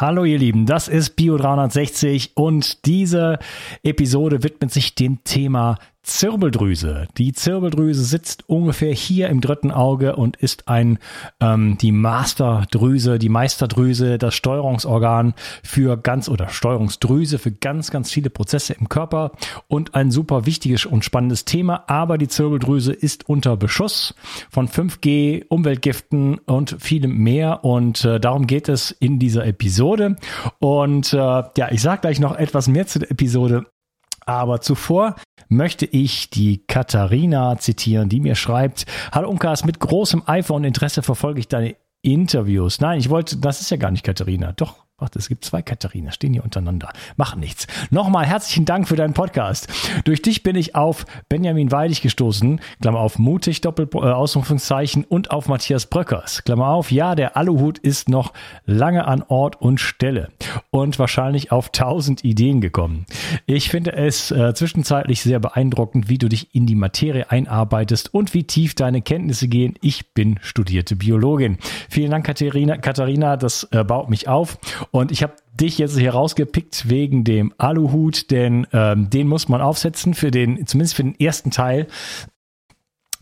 [0.00, 3.38] Hallo ihr Lieben, das ist Bio 360 und diese
[3.84, 7.08] Episode widmet sich dem Thema Zirbeldrüse.
[7.16, 10.98] Die Zirbeldrüse sitzt ungefähr hier im dritten Auge und ist ein
[11.40, 18.30] ähm, die Masterdrüse, die Meisterdrüse, das Steuerungsorgan für ganz oder Steuerungsdrüse für ganz, ganz viele
[18.30, 19.32] Prozesse im Körper
[19.66, 21.84] und ein super wichtiges und spannendes Thema.
[21.86, 24.14] Aber die Zirbeldrüse ist unter Beschuss
[24.50, 30.16] von 5G, Umweltgiften und vielem mehr und äh, darum geht es in dieser Episode.
[30.58, 33.66] Und äh, ja, ich sage gleich noch etwas mehr zu der Episode.
[34.26, 35.16] Aber zuvor
[35.48, 41.02] möchte ich die Katharina zitieren, die mir schreibt, Hallo Unkas, mit großem Eifer und Interesse
[41.02, 42.80] verfolge ich deine Interviews.
[42.80, 44.52] Nein, ich wollte, das ist ja gar nicht Katharina.
[44.52, 46.90] Doch, Warte, es gibt zwei Katharina, stehen hier untereinander.
[47.16, 47.66] Machen nichts.
[47.90, 49.68] Nochmal herzlichen Dank für deinen Podcast.
[50.04, 55.30] Durch dich bin ich auf Benjamin Weidig gestoßen, Klammer auf mutig, Doppel, äh, Ausrufungszeichen und
[55.30, 56.42] auf Matthias Bröckers.
[56.44, 58.32] Klammer auf, ja, der Aluhut ist noch
[58.64, 60.30] lange an Ort und Stelle
[60.70, 63.04] und wahrscheinlich auf tausend Ideen gekommen.
[63.44, 68.32] Ich finde es äh, zwischenzeitlich sehr beeindruckend, wie du dich in die Materie einarbeitest und
[68.32, 69.74] wie tief deine Kenntnisse gehen.
[69.82, 71.58] Ich bin studierte Biologin.
[71.90, 72.78] Vielen Dank, Katharina.
[72.78, 74.56] Katharina, das äh, baut mich auf.
[74.94, 79.60] Und ich habe dich jetzt hier rausgepickt wegen dem Aluhut, denn ähm, den muss man
[79.60, 81.88] aufsetzen für den, zumindest für den ersten Teil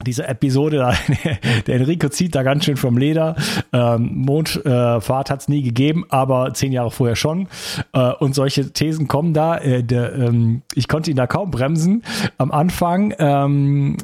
[0.04, 0.92] dieser Episode,
[1.66, 3.36] der Enrico zieht da ganz schön vom Leder.
[3.72, 7.48] Ähm, Mondfahrt äh, hat es nie gegeben, aber zehn Jahre vorher schon.
[7.94, 9.56] Äh, und solche Thesen kommen da.
[9.56, 12.02] Äh, der, ähm, ich konnte ihn da kaum bremsen
[12.36, 13.14] am Anfang.
[13.18, 13.96] Ähm,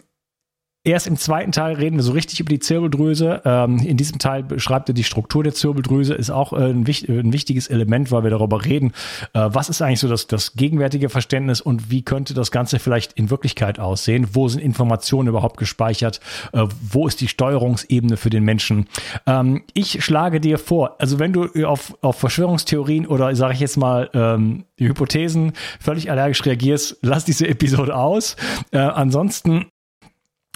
[0.84, 3.42] Erst im zweiten Teil reden wir so richtig über die Zirbeldrüse.
[3.44, 7.10] Ähm, in diesem Teil beschreibt er die Struktur der Zirbeldrüse, ist auch äh, ein, wichtig,
[7.10, 8.92] ein, wichtiges Element, weil wir darüber reden,
[9.34, 13.12] äh, was ist eigentlich so das, das gegenwärtige Verständnis und wie könnte das Ganze vielleicht
[13.14, 14.28] in Wirklichkeit aussehen?
[14.32, 16.20] Wo sind Informationen überhaupt gespeichert?
[16.52, 18.86] Äh, wo ist die Steuerungsebene für den Menschen?
[19.26, 23.76] Ähm, ich schlage dir vor, also wenn du auf, auf Verschwörungstheorien oder sage ich jetzt
[23.78, 28.36] mal ähm, Hypothesen völlig allergisch reagierst, lass diese Episode aus.
[28.70, 29.66] Äh, ansonsten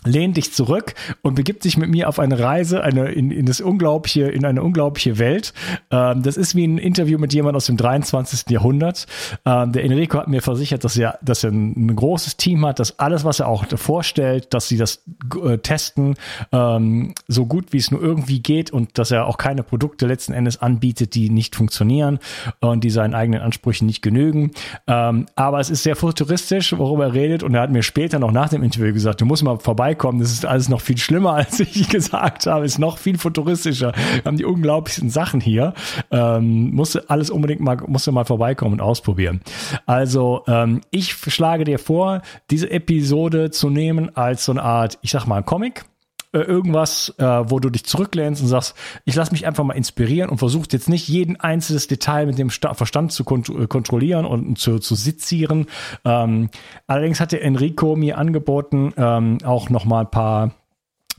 [0.05, 3.61] lehnt dich zurück und begibt sich mit mir auf eine Reise eine, in, in das
[3.61, 5.53] unglaubliche, in eine unglaubliche Welt.
[5.91, 8.51] Ähm, das ist wie ein Interview mit jemand aus dem 23.
[8.51, 9.07] Jahrhundert.
[9.45, 12.79] Ähm, der Enrico hat mir versichert, dass er, dass er ein, ein, großes Team hat,
[12.79, 15.05] dass alles, was er auch vorstellt, dass sie das
[15.45, 16.15] äh, testen,
[16.51, 20.33] ähm, so gut wie es nur irgendwie geht und dass er auch keine Produkte letzten
[20.33, 22.19] Endes anbietet, die nicht funktionieren
[22.61, 24.51] und die seinen eigenen Ansprüchen nicht genügen.
[24.87, 28.33] Ähm, aber es ist sehr futuristisch, worüber er redet und er hat mir später noch
[28.33, 30.21] nach dem Interview gesagt, du musst mal vorbei vorbeikommen.
[30.21, 32.65] Das ist alles noch viel schlimmer, als ich gesagt habe.
[32.65, 33.93] Ist noch viel futuristischer.
[34.15, 35.75] Wir haben die unglaublichsten Sachen hier.
[36.11, 39.41] Ähm, musste alles unbedingt mal, musste mal vorbeikommen und ausprobieren.
[39.87, 45.11] Also, ähm, ich schlage dir vor, diese Episode zu nehmen als so eine Art, ich
[45.11, 45.85] sag mal, Comic
[46.33, 50.31] äh, irgendwas, äh, wo du dich zurücklehnst und sagst, ich lass mich einfach mal inspirieren
[50.31, 54.25] und versuchst jetzt nicht jeden einzelnes Detail mit dem Sta Verstand zu kont äh, kontrollieren
[54.25, 55.67] und zu, zu sezieren.
[56.05, 56.51] Ähm,
[56.87, 60.53] allerdings hat der Enrico mir angeboten, ähm, auch noch mal ein paar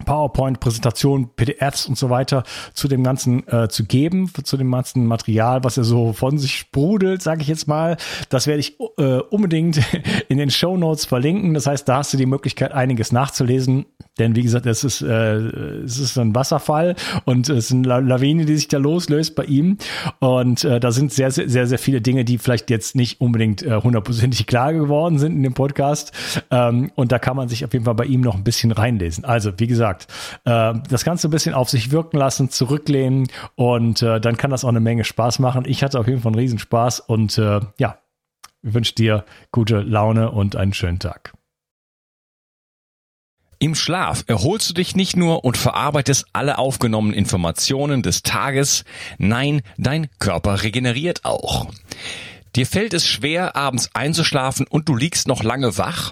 [0.05, 2.43] PowerPoint-Präsentationen, PDFs und so weiter
[2.73, 6.57] zu dem Ganzen äh, zu geben, zu dem ganzen Material, was er so von sich
[6.57, 7.97] sprudelt, sage ich jetzt mal.
[8.29, 9.79] Das werde ich äh, unbedingt
[10.29, 11.53] in den Show Notes verlinken.
[11.53, 13.85] Das heißt, da hast du die Möglichkeit, einiges nachzulesen.
[14.19, 15.35] Denn wie gesagt, es ist, äh,
[15.83, 19.77] es ist ein Wasserfall und es sind Lawine, die sich da loslöst bei ihm.
[20.19, 23.63] Und äh, da sind sehr, sehr, sehr, sehr viele Dinge, die vielleicht jetzt nicht unbedingt
[23.63, 26.11] äh, hundertprozentig klar geworden sind in dem Podcast.
[26.51, 29.25] Ähm, und da kann man sich auf jeden Fall bei ihm noch ein bisschen reinlesen.
[29.25, 30.07] Also, wie gesagt,
[30.45, 34.63] äh, das Ganze ein bisschen auf sich wirken lassen, zurücklehnen und äh, dann kann das
[34.63, 35.63] auch eine Menge Spaß machen.
[35.65, 37.97] Ich hatte auf jeden Fall einen Riesenspaß und äh, ja,
[38.61, 41.33] wünsche dir gute Laune und einen schönen Tag.
[43.63, 48.83] Im Schlaf erholst du dich nicht nur und verarbeitest alle aufgenommenen Informationen des Tages,
[49.17, 51.67] nein, dein Körper regeneriert auch.
[52.57, 56.11] Dir fällt es schwer, abends einzuschlafen und du liegst noch lange wach?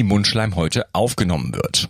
[0.03, 1.89] Mundschleimhäute aufgenommen wird.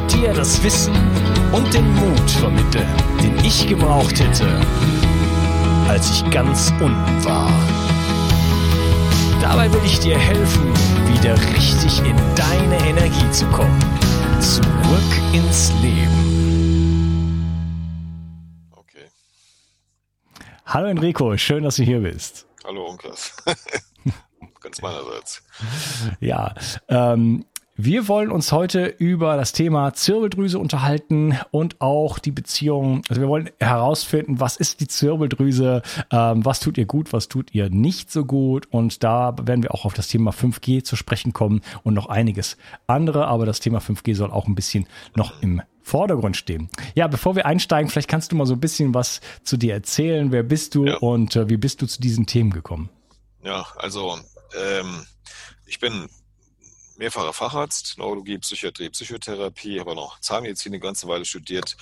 [0.21, 0.93] dir das Wissen
[1.51, 2.87] und den Mut vermitteln,
[3.23, 4.47] den ich gebraucht hätte,
[5.87, 7.49] als ich ganz unten war.
[9.41, 10.71] Dabei will ich dir helfen,
[11.11, 13.79] wieder richtig in deine Energie zu kommen.
[14.39, 16.21] Zurück ins Leben.
[18.73, 19.07] Okay.
[20.67, 22.45] Hallo Enrico, schön, dass du hier bist.
[22.63, 23.35] Hallo Onkas.
[24.61, 25.41] Ganz meinerseits.
[26.19, 26.53] Ja,
[26.89, 27.45] ähm,
[27.83, 33.01] wir wollen uns heute über das Thema Zirbeldrüse unterhalten und auch die Beziehung.
[33.09, 35.81] Also wir wollen herausfinden, was ist die Zirbeldrüse,
[36.11, 38.67] ähm, was tut ihr gut, was tut ihr nicht so gut.
[38.69, 42.57] Und da werden wir auch auf das Thema 5G zu sprechen kommen und noch einiges
[42.85, 43.25] andere.
[43.27, 44.85] Aber das Thema 5G soll auch ein bisschen
[45.15, 46.69] noch im Vordergrund stehen.
[46.93, 50.31] Ja, bevor wir einsteigen, vielleicht kannst du mal so ein bisschen was zu dir erzählen.
[50.31, 50.97] Wer bist du Ja.
[50.97, 52.89] und äh, wie bist du zu diesen Themen gekommen?
[53.43, 54.19] Ja, also
[54.55, 55.05] ähm,
[55.65, 56.07] ich bin
[57.01, 61.75] mehrfacher Facharzt, Neurologie, Psychiatrie, Psychotherapie, habe noch Zahnmedizin eine ganze Weile studiert,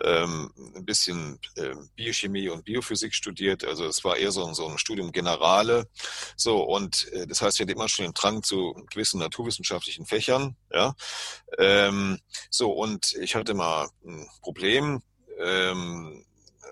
[0.00, 3.64] ähm, ein bisschen ähm, Biochemie und Biophysik studiert.
[3.64, 5.88] Also es war eher so, ein- so ein Studium Generale.
[6.36, 10.56] So, und äh, das heißt, ich hatte immer schon den Drang zu gewissen naturwissenschaftlichen Fächern.
[10.72, 10.94] Ja,
[11.58, 12.20] ähm,
[12.50, 15.02] so, und ich hatte mal ein Problem.
[15.40, 16.24] Ähm,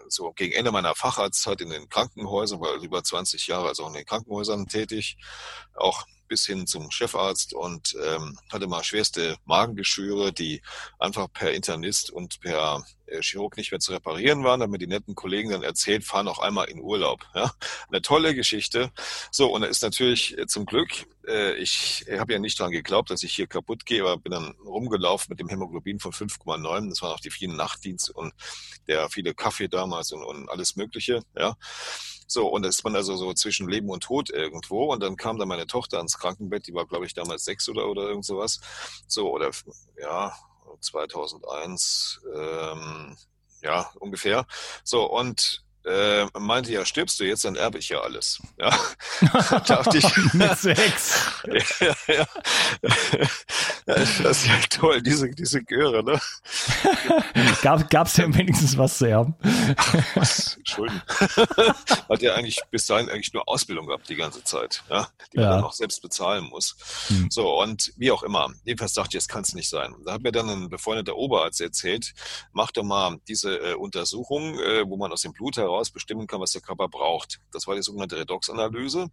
[0.09, 3.95] so gegen Ende meiner Facharztzeit in den Krankenhäusern, war über 20 Jahre also auch in
[3.95, 5.17] den Krankenhäusern tätig,
[5.75, 10.63] auch bis hin zum Chefarzt und ähm, hatte mal schwerste Magengeschwüre, die
[10.99, 14.61] einfach per Internist und per äh, Chirurg nicht mehr zu reparieren waren.
[14.61, 17.27] Da haben mir die netten Kollegen dann erzählt, fahren noch einmal in Urlaub.
[17.35, 17.53] Ja?
[17.89, 18.93] Eine tolle Geschichte.
[19.33, 20.89] So, und da ist natürlich äh, zum Glück,
[21.27, 24.55] äh, ich habe ja nicht dran geglaubt, dass ich hier kaputt gehe, aber bin dann
[24.65, 26.89] rumgelaufen mit dem Hämoglobin von 5,9.
[26.89, 28.33] Das waren auch die vielen Nachtdienste und
[28.87, 31.23] der viele Kaffee damals und, und alles Mögliche.
[31.37, 31.57] Ja.
[32.31, 34.93] So, und da ist man also so zwischen Leben und Tod irgendwo.
[34.93, 37.89] Und dann kam dann meine Tochter ans Krankenbett, die war, glaube ich, damals sechs oder,
[37.89, 38.61] oder irgend sowas.
[39.09, 39.51] So, oder
[40.01, 40.33] ja,
[40.81, 43.17] 2001, ähm,
[43.63, 44.47] ja, ungefähr.
[44.85, 48.41] So, und äh, meinte, ja, stirbst du jetzt, dann erbe ich ja alles.
[48.59, 48.71] Ja,
[49.67, 50.17] dachte ich.
[50.35, 51.27] Mit sechs.
[51.81, 52.27] ja, ja.
[53.87, 56.21] Das ist ja toll, diese, diese Göre, ne?
[57.63, 59.35] Gab es denn wenigstens was zu erben?
[60.15, 60.59] Was?
[60.65, 61.01] Schulden.
[62.09, 65.45] Hat ja eigentlich bis dahin eigentlich nur Ausbildung gehabt die ganze Zeit, ja, die man
[65.45, 65.51] Ja.
[65.57, 66.77] dann auch selbst bezahlen muss.
[67.09, 67.29] Hm.
[67.31, 68.49] So, und wie auch immer.
[68.65, 69.95] Jedenfalls dachte ich, das kann es nicht sein.
[70.05, 72.13] Da hat mir dann ein befreundeter Oberarzt erzählt,
[72.53, 76.41] mach doch mal diese äh, Untersuchung, äh, wo man aus dem Blut heraus bestimmen kann,
[76.41, 77.41] was der Körper braucht.
[77.53, 79.11] Das war die sogenannte Redox-Analyse.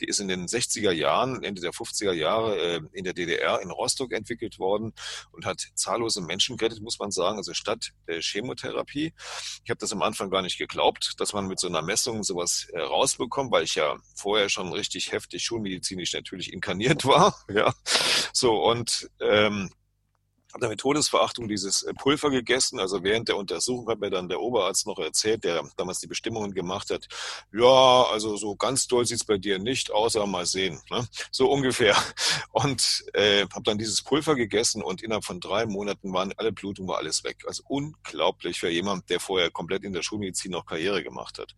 [0.00, 3.70] Die ist in den 60er Jahren, Ende der 50er Jahre äh, in der DDR in
[3.70, 4.92] Rostock entwickelt worden
[5.32, 9.12] und hat zahllose Menschen gerettet, muss man sagen, also statt äh, Chemotherapie.
[9.64, 12.68] Ich habe das am Anfang gar nicht geglaubt, dass man mit so einer Messung sowas
[12.72, 17.36] äh, rausbekommt, weil ich ja vorher schon richtig heftig schulmedizinisch natürlich inkarniert war.
[17.48, 17.72] Ja,
[18.32, 19.70] so und ähm,
[20.52, 22.80] habe dann mit Todesverachtung dieses äh, Pulver gegessen.
[22.80, 26.52] Also während der Untersuchung hat mir dann der Oberarzt noch erzählt, der damals die Bestimmungen
[26.52, 27.06] gemacht hat.
[27.52, 30.80] Ja, also so ganz doll sieht's bei dir nicht aus, aber mal sehen.
[30.90, 31.06] Ne?
[31.30, 31.96] So ungefähr.
[32.52, 36.88] Und äh, habe dann dieses Pulver gegessen und innerhalb von drei Monaten waren alle Blutungen,
[36.88, 37.44] war alles weg.
[37.46, 41.54] Also unglaublich für jemand, der vorher komplett in der Schulmedizin noch Karriere gemacht hat.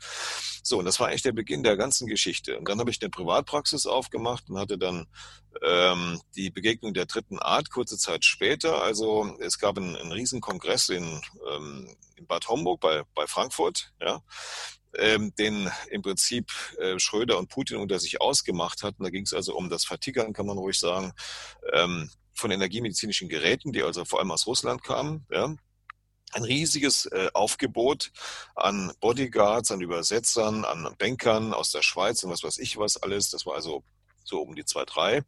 [0.62, 2.58] So, und das war eigentlich der Beginn der ganzen Geschichte.
[2.58, 5.06] Und dann habe ich eine Privatpraxis aufgemacht und hatte dann
[5.62, 8.81] ähm, die Begegnung der dritten Art kurze Zeit später.
[8.82, 11.20] Also es gab einen, einen Riesenkongress in,
[11.50, 14.22] ähm, in Bad Homburg bei, bei Frankfurt, ja,
[14.98, 19.04] ähm, den im Prinzip äh, Schröder und Putin unter sich ausgemacht hatten.
[19.04, 21.12] Da ging es also um das Vertickern, kann man ruhig sagen,
[21.72, 25.26] ähm, von energiemedizinischen Geräten, die also vor allem aus Russland kamen.
[25.30, 25.54] Ja.
[26.32, 28.10] Ein riesiges äh, Aufgebot
[28.56, 33.30] an Bodyguards, an Übersetzern, an Bankern aus der Schweiz und was weiß ich was alles.
[33.30, 33.84] Das war also
[34.24, 35.22] so um die zwei, drei.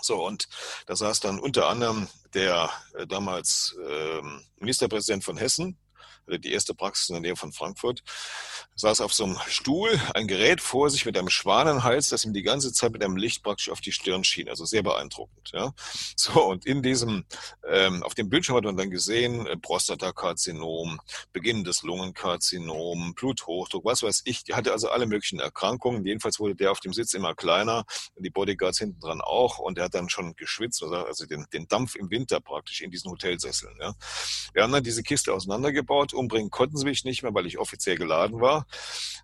[0.00, 0.48] So, und
[0.86, 5.78] da saß dann unter anderem der äh, damals ähm, Ministerpräsident von Hessen,
[6.28, 8.02] die erste Praxis in der Nähe von Frankfurt,
[8.74, 12.42] saß auf so einem Stuhl, ein Gerät vor sich mit einem Schwanenhals, das ihm die
[12.42, 14.48] ganze Zeit mit einem Licht praktisch auf die Stirn schien.
[14.48, 15.50] Also sehr beeindruckend.
[15.52, 15.72] Ja.
[16.16, 17.24] So, und in diesem,
[17.68, 21.00] ähm, auf dem Bildschirm hat man dann gesehen, äh, Prostatakarzinom,
[21.32, 24.44] beginnendes Lungenkarzinom, Bluthochdruck, was weiß ich.
[24.44, 26.04] Die hatte also alle möglichen Erkrankungen.
[26.04, 27.84] Jedenfalls wurde der auf dem Sitz immer kleiner,
[28.16, 29.58] die Bodyguards hinten dran auch.
[29.58, 33.10] Und er hat dann schon geschwitzt, also den, den Dampf im Winter praktisch in diesen
[33.10, 33.76] Hotelsesseln.
[33.80, 33.94] Ja.
[34.52, 36.14] Wir haben dann diese Kiste auseinandergebaut.
[36.18, 38.66] Umbringen konnten sie mich nicht mehr, weil ich offiziell geladen war.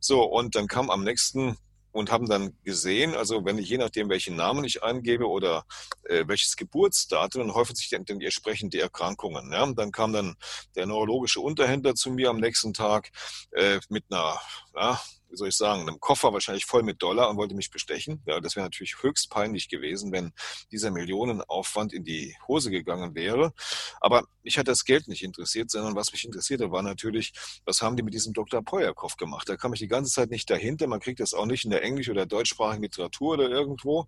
[0.00, 1.56] So, und dann kam am nächsten
[1.94, 5.64] und haben dann gesehen, also wenn ich je nachdem, welchen Namen ich eingebe oder
[6.02, 9.52] äh, welches Geburtsdatum, dann häufen sich dann, dann entsprechend die Erkrankungen.
[9.52, 9.64] Ja?
[9.72, 10.34] Dann kam dann
[10.74, 13.10] der neurologische Unterhändler zu mir am nächsten Tag
[13.52, 14.40] äh, mit einer
[14.74, 15.00] ja,
[15.34, 18.22] wie soll ich sagen, einem Koffer wahrscheinlich voll mit Dollar und wollte mich bestechen.
[18.24, 20.32] Ja, das wäre natürlich höchst peinlich gewesen, wenn
[20.70, 23.52] dieser Millionenaufwand in die Hose gegangen wäre.
[24.00, 27.32] Aber mich hat das Geld nicht interessiert, sondern was mich interessierte, war natürlich,
[27.64, 28.62] was haben die mit diesem Dr.
[28.62, 29.48] Pojakov gemacht?
[29.48, 30.86] Da kam ich die ganze Zeit nicht dahinter.
[30.86, 34.06] Man kriegt das auch nicht in der englisch- oder deutschsprachigen Literatur oder irgendwo.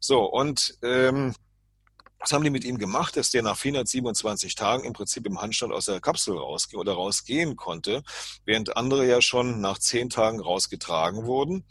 [0.00, 1.34] So, und ähm,
[2.18, 5.72] was haben die mit ihm gemacht, dass der nach 427 Tagen im Prinzip im Handstand
[5.72, 8.02] aus der Kapsel rausging oder rausgehen konnte,
[8.44, 11.64] während andere ja schon nach zehn Tagen rausgetragen wurden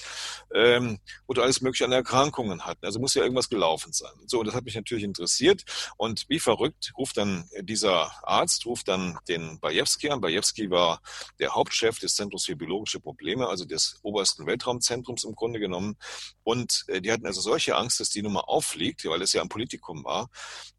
[0.54, 2.86] ähm, und alles mögliche an Erkrankungen hatten.
[2.86, 4.12] Also muss ja irgendwas gelaufen sein.
[4.28, 5.64] So, das hat mich natürlich interessiert
[5.98, 10.22] und wie verrückt ruft dann dieser Arzt, ruft dann den Bajewski an.
[10.22, 11.02] Bajewski war
[11.40, 15.98] der Hauptchef des Zentrums für biologische Probleme, also des obersten Weltraumzentrums im Grunde genommen.
[16.44, 19.50] Und äh, die hatten also solche Angst, dass die Nummer auffliegt, weil es ja ein
[19.50, 20.30] Politikum war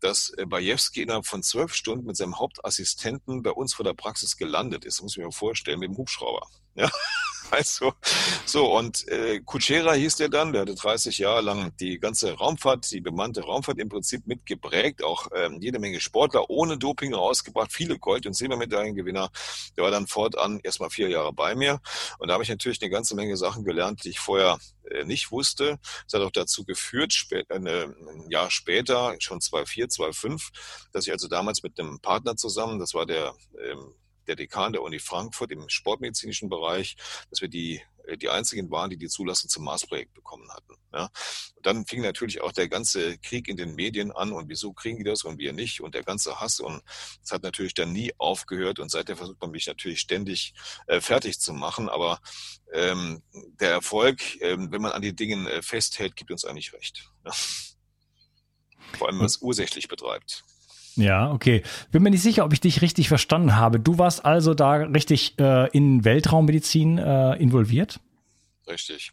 [0.00, 4.36] dass äh, Bajewski innerhalb von zwölf Stunden mit seinem Hauptassistenten bei uns vor der Praxis
[4.36, 4.98] gelandet ist.
[4.98, 6.46] Das muss ich mir vorstellen, mit dem Hubschrauber.
[6.74, 6.90] Ja,
[7.50, 7.92] also
[8.44, 12.90] so und äh, Kutschera hieß der dann, der hatte 30 Jahre lang die ganze Raumfahrt,
[12.90, 17.98] die bemannte Raumfahrt im Prinzip mitgeprägt, auch ähm, jede Menge Sportler ohne Doping rausgebracht, viele
[17.98, 19.30] Gold- und Silbermedaillengewinner.
[19.76, 21.80] Der war dann fortan erstmal vier Jahre bei mir
[22.18, 24.58] und da habe ich natürlich eine ganze Menge Sachen gelernt, die ich vorher
[24.90, 25.78] äh, nicht wusste.
[26.06, 31.12] Es hat auch dazu geführt, spät, äh, ein Jahr später, schon 2004, 2005, dass ich
[31.12, 33.94] also damals mit einem Partner zusammen, das war der ähm,
[34.26, 36.96] der Dekan der Uni Frankfurt im sportmedizinischen Bereich,
[37.30, 40.74] dass wir die äh, die einzigen waren, die die Zulassung zum Mars-Projekt bekommen hatten.
[40.92, 41.10] Ja.
[41.54, 44.98] Und dann fing natürlich auch der ganze Krieg in den Medien an und wieso kriegen
[44.98, 46.82] die das und wir nicht und der ganze Hass und
[47.22, 50.54] es hat natürlich dann nie aufgehört und seitdem versucht man mich natürlich ständig
[50.86, 52.20] äh, fertig zu machen, aber
[52.72, 53.22] ähm,
[53.60, 57.10] der Erfolg, ähm, wenn man an die Dingen äh, festhält, gibt uns eigentlich recht.
[57.24, 57.32] Ja.
[58.96, 60.44] Vor allem, wenn man es ursächlich betreibt.
[60.96, 61.62] Ja, okay.
[61.92, 63.78] Bin mir nicht sicher, ob ich dich richtig verstanden habe.
[63.78, 68.00] Du warst also da richtig äh, in Weltraummedizin äh, involviert?
[68.66, 69.12] Richtig.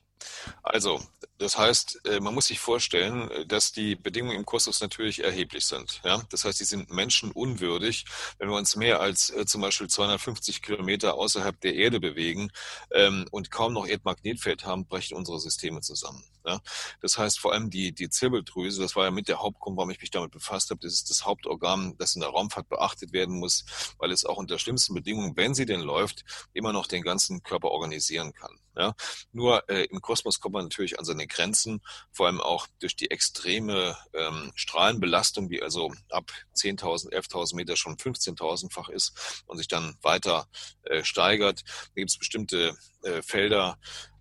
[0.63, 1.02] Also,
[1.44, 5.66] das heißt, äh, man muss sich vorstellen, äh, dass die Bedingungen im Kosmos natürlich erheblich
[5.66, 6.00] sind.
[6.06, 6.24] Ja?
[6.30, 8.06] Das heißt, die sind menschenunwürdig.
[8.40, 12.50] Wenn wir uns mehr als äh, zum Beispiel 250 Kilometer außerhalb der Erde bewegen
[12.92, 16.24] ähm, und kaum noch Erdmagnetfeld haben, brechen unsere Systeme zusammen.
[16.46, 16.62] Ja?
[17.02, 20.00] Das heißt, vor allem die, die Zirbeldrüse, das war ja mit der Hauptgrund, warum ich
[20.00, 23.66] mich damit befasst habe, das ist das Hauptorgan, das in der Raumfahrt beachtet werden muss,
[23.98, 26.24] weil es auch unter schlimmsten Bedingungen, wenn sie denn läuft,
[26.54, 28.58] immer noch den ganzen Körper organisieren kann.
[28.75, 28.96] Ja?
[29.32, 33.12] Nur äh, im Kosmos kommt man natürlich an seine Grenzen, vor allem auch durch die
[33.12, 39.96] extreme ähm, Strahlenbelastung, die also ab 10.000, 11.000 Meter schon 15.000-fach ist und sich dann
[40.01, 40.48] weiter
[40.84, 41.63] äh, steigert.
[41.65, 43.77] Da gibt es bestimmte äh, Felder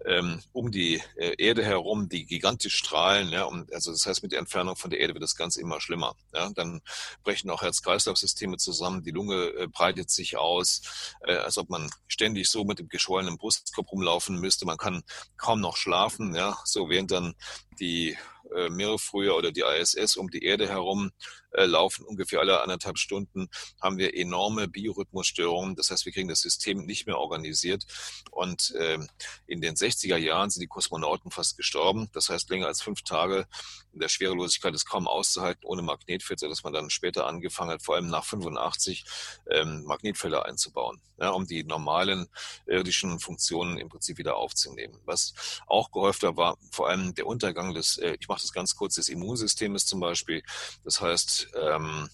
[0.06, 3.30] ähm, um die äh, Erde herum, die gigantisch strahlen.
[3.30, 5.80] Ja, und also das heißt, mit der Entfernung von der Erde wird das Ganze immer
[5.80, 6.14] schlimmer.
[6.34, 6.80] Ja, dann
[7.22, 12.48] brechen auch Herz-Kreislauf-Systeme zusammen, die Lunge äh, breitet sich aus, äh, als ob man ständig
[12.48, 14.66] so mit dem geschwollenen Brustkorb rumlaufen müsste.
[14.66, 15.02] Man kann
[15.36, 16.34] kaum noch schlafen.
[16.34, 17.34] Ja, so während dann
[17.78, 18.16] die
[18.56, 21.12] äh, Meerfrühe oder die ISS um die Erde herum
[21.52, 23.48] äh, laufen, ungefähr alle anderthalb Stunden,
[23.80, 25.76] haben wir enorme Biorhythmusstörungen.
[25.76, 27.84] Das heißt, wir kriegen das System nicht mehr organisiert.
[28.30, 28.98] Und äh,
[29.46, 32.08] in den 60er Jahren sind die Kosmonauten fast gestorben.
[32.12, 33.46] Das heißt, länger als fünf Tage
[33.92, 37.96] in der Schwerelosigkeit ist kaum auszuhalten ohne Magnetfeld, sodass man dann später angefangen hat, vor
[37.96, 39.04] allem nach 85
[39.50, 42.28] ähm, Magnetfelder einzubauen, ja, um die normalen
[42.66, 44.98] irdischen Funktionen im Prinzip wieder aufzunehmen.
[45.04, 45.34] Was
[45.66, 49.08] auch gehäuft war, vor allem der Untergang des, äh, ich mache das ganz kurz, des
[49.08, 50.42] Immunsystems zum Beispiel.
[50.84, 52.08] Das heißt, ähm,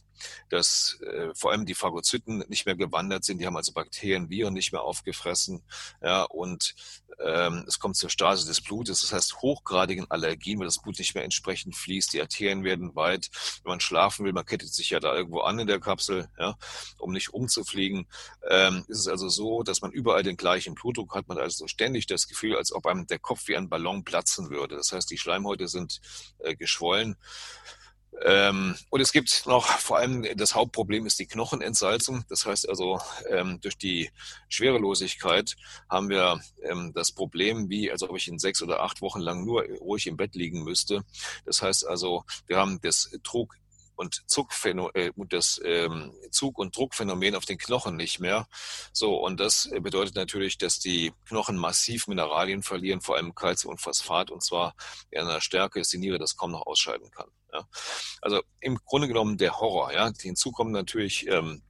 [0.49, 4.55] dass äh, vor allem die Phagozyten nicht mehr gewandert sind, die haben also Bakterien, Viren
[4.55, 5.63] nicht mehr aufgefressen,
[6.03, 6.75] ja, und
[7.21, 11.15] ähm, es kommt zur Stase des Blutes, das heißt hochgradigen Allergien, weil das Blut nicht
[11.15, 13.31] mehr entsprechend fließt, die Arterien werden weit,
[13.63, 16.57] wenn man schlafen will, man kettet sich ja da irgendwo an in der Kapsel, ja,
[16.99, 18.07] um nicht umzufliegen,
[18.49, 21.67] ähm, ist es also so, dass man überall den gleichen Blutdruck hat, man hat also
[21.67, 25.11] ständig das Gefühl, als ob einem der Kopf wie ein Ballon platzen würde, das heißt,
[25.11, 26.01] die Schleimhäute sind
[26.39, 27.17] äh, geschwollen,
[28.91, 32.25] und es gibt noch vor allem das Hauptproblem ist die Knochenentsalzung.
[32.29, 33.00] Das heißt also,
[33.31, 34.11] ähm, durch die
[34.49, 35.57] Schwerelosigkeit
[35.88, 39.45] haben wir ähm, das Problem, wie als ob ich in sechs oder acht Wochen lang
[39.45, 41.05] nur ruhig im Bett liegen müsste.
[41.45, 43.11] Das heißt also, wir haben das
[43.99, 48.49] und Zugphänomen, äh, das ähm, Zug- und Druckphänomen auf den Knochen nicht mehr.
[48.93, 53.81] So, und das bedeutet natürlich, dass die Knochen massiv Mineralien verlieren, vor allem Kalzium und
[53.81, 54.75] Phosphat, und zwar
[55.11, 57.29] in einer Stärke, dass die Niere das kaum noch ausscheiden kann.
[57.52, 57.69] Ja.
[58.21, 59.93] Also im Grunde genommen der Horror.
[59.93, 60.11] Ja.
[60.21, 61.62] Hinzu kommen natürlich ähm,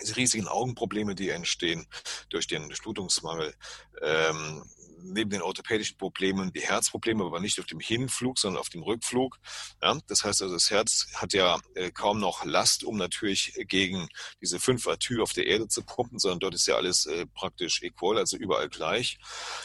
[0.00, 1.86] diese riesigen Augenprobleme, die entstehen
[2.28, 3.54] durch den Durchblutungsmangel.
[4.02, 4.64] Ähm,
[5.02, 9.38] neben den orthopädischen Problemen die Herzprobleme, aber nicht auf dem Hinflug, sondern auf dem Rückflug.
[9.82, 14.08] Ja, das heißt also, das Herz hat ja äh, kaum noch Last, um natürlich gegen
[14.40, 17.82] diese fünf Atü auf der Erde zu pumpen, sondern dort ist ja alles äh, praktisch
[17.82, 19.18] equal, also überall gleich.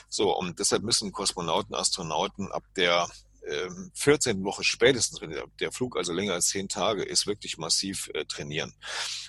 [0.09, 3.09] So, und deshalb müssen Kosmonauten, Astronauten ab der
[3.93, 4.37] 14.
[4.37, 8.25] Ähm, Woche spätestens, wenn der Flug also länger als zehn Tage ist, wirklich massiv äh,
[8.25, 8.73] trainieren.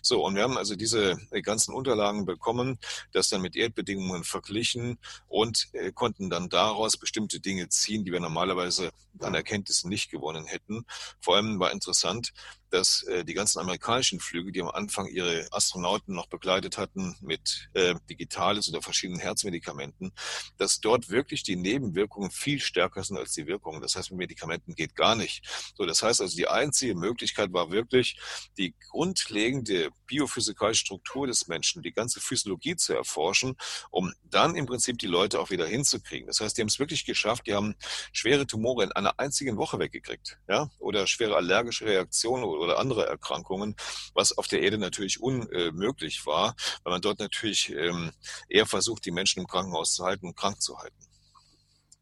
[0.02, 2.78] So, und wir haben also diese äh, ganzen Unterlagen bekommen,
[3.12, 8.21] das dann mit Erdbedingungen verglichen und äh, konnten dann daraus bestimmte Dinge ziehen, die wir
[8.21, 10.85] normalerweise an Erkenntnissen nicht gewonnen hätten.
[11.21, 12.33] Vor allem war interessant,
[12.73, 17.69] dass äh, die ganzen amerikanischen Flüge, die am Anfang ihre Astronauten noch begleitet hatten mit
[17.75, 20.12] äh, Digitales oder verschiedenen Herzmedikamenten,
[20.57, 23.83] dass dort wirklich die Nebenwirkungen viel stärker sind als die Wirkungen.
[23.83, 25.45] Das heißt, mit Medikamenten geht gar nicht.
[25.76, 28.19] So, das heißt also, die einzige Möglichkeit war wirklich,
[28.57, 33.57] die grundlegende biophysikalische Struktur des Menschen, die ganze Physiologie zu erforschen,
[33.91, 36.26] um dann im Prinzip die Leute auch wieder hinzukriegen.
[36.26, 37.75] Das heißt, die haben es wirklich geschafft, die haben
[38.12, 43.76] schwere Tumore in einer einzigen Woche weggekriegt, ja, oder schwere allergische Reaktionen oder andere Erkrankungen,
[44.14, 46.54] was auf der Erde natürlich unmöglich war,
[46.85, 48.12] weil man dort natürlich ähm,
[48.49, 50.97] eher versucht, die Menschen im Krankenhaus zu halten und krank zu halten.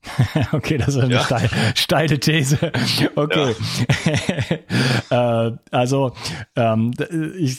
[0.52, 1.24] okay, das ist eine ja.
[1.24, 2.58] steile, steile These.
[3.16, 3.54] Okay.
[5.10, 5.46] Ja.
[5.48, 6.12] äh, also,
[6.56, 6.92] ähm,
[7.38, 7.58] ich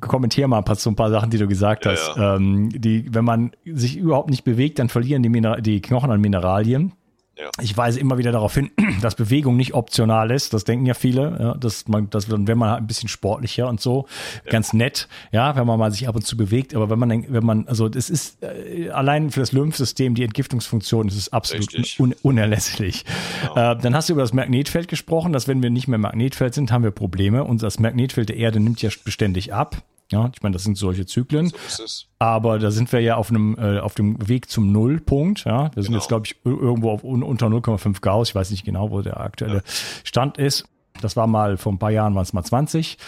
[0.00, 2.16] kommentiere mal so ein paar Sachen, die du gesagt ja, hast.
[2.16, 6.94] Ähm, die, wenn man sich überhaupt nicht bewegt, dann verlieren die, die Knochen an Mineralien.
[7.42, 7.50] Ja.
[7.60, 8.70] Ich weise immer wieder darauf hin,
[9.02, 10.54] dass Bewegung nicht optional ist.
[10.54, 13.80] Das denken ja viele, ja, dass man, dass wenn man halt ein bisschen sportlicher und
[13.80, 14.06] so,
[14.44, 14.52] ja.
[14.52, 16.74] ganz nett, ja, wenn man mal sich ab und zu bewegt.
[16.74, 21.08] Aber wenn man, wenn man, also das ist äh, allein für das Lymphsystem die Entgiftungsfunktion,
[21.08, 23.04] das ist absolut un unerlässlich.
[23.40, 23.72] Genau.
[23.72, 26.70] Äh, dann hast du über das Magnetfeld gesprochen, dass wenn wir nicht mehr Magnetfeld sind,
[26.70, 27.42] haben wir Probleme.
[27.42, 29.82] Und das Magnetfeld der Erde nimmt ja beständig ab.
[30.10, 31.52] Ja, ich meine, das sind solche Zyklen.
[31.68, 31.84] So
[32.18, 35.44] aber da sind wir ja auf einem äh, auf dem Weg zum Nullpunkt.
[35.44, 35.98] Ja, wir sind genau.
[35.98, 38.30] jetzt glaube ich irgendwo auf unter 0,5 Gauss.
[38.30, 39.62] Ich weiß nicht genau, wo der aktuelle ja.
[40.04, 40.68] Stand ist.
[41.00, 42.98] Das war mal vor ein paar Jahren waren es mal 20.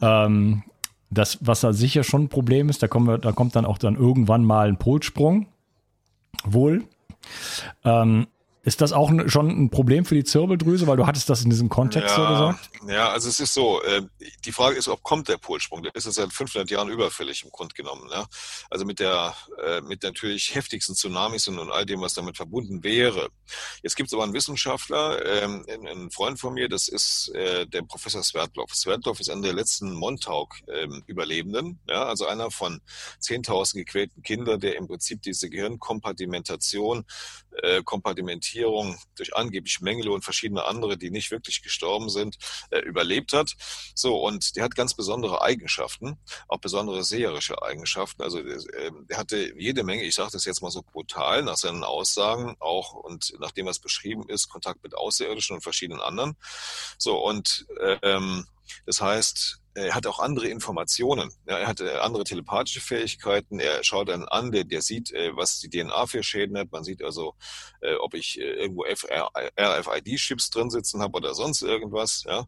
[0.00, 0.62] Ähm,
[1.10, 3.78] das, was da sicher schon ein Problem ist, da kommen wir, da kommt dann auch
[3.78, 5.46] dann irgendwann mal ein Polsprung.
[6.44, 6.84] Wohl.
[7.84, 8.26] Ähm,
[8.64, 11.68] ist das auch schon ein Problem für die Zirbeldrüse, weil du hattest das in diesem
[11.68, 12.70] Kontext ja, so gesagt?
[12.88, 14.02] Ja, also es ist so, äh,
[14.44, 15.82] die Frage ist, ob kommt der Polsprung?
[15.82, 18.08] Der ist seit 500 Jahren überfällig im Grunde genommen.
[18.10, 18.26] Ja?
[18.70, 22.82] Also mit der äh, mit natürlich heftigsten Tsunamis und, und all dem, was damit verbunden
[22.82, 23.28] wäre.
[23.82, 27.82] Jetzt gibt es aber einen Wissenschaftler, ähm, ein Freund von mir, das ist äh, der
[27.82, 28.74] Professor Sverdlov.
[28.74, 32.04] Sverdlov ist einer der letzten Montauk-Überlebenden, ähm, ja?
[32.04, 32.80] also einer von
[33.20, 37.04] 10.000 gequälten Kindern, der im Prinzip diese Gehirnkompartimentation,
[37.62, 42.36] äh, Kompartimentierung Infiziierung durch angeblich Mengele und verschiedene andere, die nicht wirklich gestorben sind,
[42.70, 43.54] äh, überlebt hat.
[43.94, 48.22] So, und der hat ganz besondere Eigenschaften, auch besondere seherische Eigenschaften.
[48.22, 51.84] Also äh, der hatte jede Menge, ich sage das jetzt mal so brutal, nach seinen
[51.84, 56.36] Aussagen auch und nachdem was beschrieben ist, Kontakt mit Außerirdischen und verschiedenen anderen.
[56.98, 57.66] So, und
[58.02, 58.46] ähm,
[58.86, 61.32] das heißt, er hat auch andere Informationen.
[61.46, 63.58] Ja, er hat äh, andere telepathische Fähigkeiten.
[63.58, 66.70] Er schaut dann an, der, der sieht, äh, was die DNA für Schäden hat.
[66.72, 67.34] Man sieht also,
[67.80, 72.24] äh, ob ich irgendwo RFID-Chips drin sitzen habe oder sonst irgendwas.
[72.26, 72.46] Ja.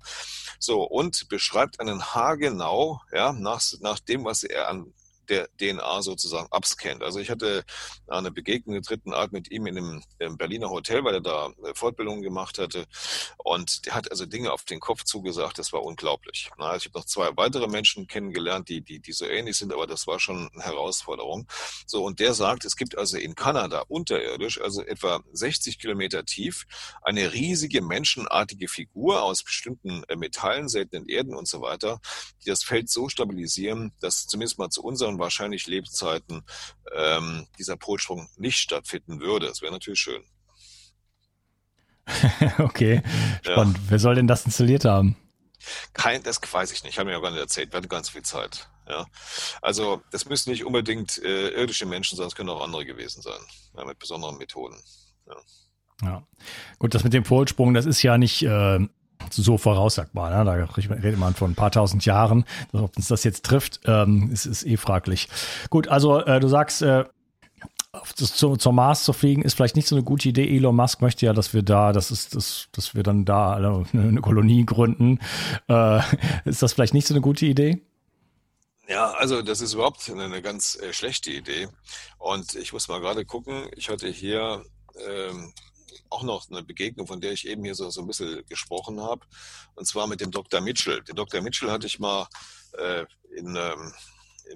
[0.59, 4.93] So, und beschreibt einen haargenau, ja, nach, nach dem, was er an
[5.29, 7.03] der DNA sozusagen abscannt.
[7.03, 7.65] Also ich hatte
[8.07, 12.23] eine Begegnung der dritten Art mit ihm in einem, Berliner Hotel, weil er da Fortbildungen
[12.23, 12.87] gemacht hatte.
[13.39, 16.51] Und der hat also Dinge auf den Kopf zugesagt, das war unglaublich.
[16.59, 19.87] Also ich habe noch zwei weitere Menschen kennengelernt, die, die, die so ähnlich sind, aber
[19.87, 21.47] das war schon eine Herausforderung.
[21.87, 26.67] So, und der sagt, es gibt also in Kanada unterirdisch, also etwa 60 Kilometer tief,
[27.03, 32.01] eine riesige menschenartige Figur aus bestimmten äh, Metallen, seltenen Erden und so weiter,
[32.45, 36.45] die das Feld so stabilisieren, dass zumindest mal zu unseren wahrscheinlich Lebzeiten
[36.95, 39.47] ähm, dieser Polsprung nicht stattfinden würde.
[39.47, 40.23] Das wäre natürlich schön.
[42.59, 43.03] okay,
[43.43, 43.77] spannend.
[43.79, 43.83] Ja.
[43.89, 45.17] Wer soll denn das installiert haben?
[45.93, 46.93] Kein, das weiß ich nicht.
[46.93, 47.73] Ich habe mir ja gar nicht erzählt.
[47.73, 48.69] Wir hatten ganz viel Zeit.
[48.89, 49.07] Ja.
[49.63, 53.41] Also, das müssen nicht unbedingt äh, irdische Menschen sein, es können auch andere gewesen sein.
[53.77, 54.77] Ja, mit besonderen Methoden.
[55.27, 55.37] Ja.
[56.03, 56.27] ja.
[56.79, 58.79] Gut, das mit dem Polsprung, das ist ja nicht, äh,
[59.31, 60.31] so voraussagbar.
[60.31, 60.45] Ne?
[60.45, 62.45] Da redet man von ein paar tausend Jahren.
[62.73, 65.29] Ob uns das jetzt trifft, ähm, ist, ist eh fraglich.
[65.71, 67.05] Gut, also äh, du sagst, äh,
[68.15, 70.55] zu, zur Mars zu fliegen ist vielleicht nicht so eine gute Idee.
[70.55, 73.55] Elon Musk möchte ja, dass wir da, das ist, das, dass wir dann da
[73.93, 75.21] eine Kolonie gründen.
[75.69, 76.01] Äh,
[76.45, 77.83] ist das vielleicht nicht so eine gute Idee?
[78.89, 81.69] Ja, also das ist überhaupt eine ganz äh, schlechte Idee.
[82.19, 84.65] Und ich muss mal gerade gucken, ich hatte hier
[85.09, 85.53] ähm,
[86.11, 89.27] auch noch eine Begegnung, von der ich eben hier so, so ein bisschen gesprochen habe,
[89.75, 90.61] und zwar mit dem Dr.
[90.61, 91.03] Mitchell.
[91.03, 91.43] Den Dr.
[91.43, 92.27] Mitchell hatte ich mal
[92.79, 93.05] äh,
[93.37, 93.93] in, ähm,